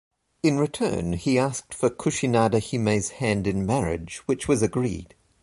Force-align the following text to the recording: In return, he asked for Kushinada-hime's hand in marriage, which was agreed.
In 0.41 0.57
return, 0.57 1.13
he 1.13 1.37
asked 1.37 1.75
for 1.75 1.91
Kushinada-hime's 1.91 3.09
hand 3.19 3.45
in 3.45 3.67
marriage, 3.67 4.23
which 4.25 4.47
was 4.47 4.63
agreed. 4.63 5.13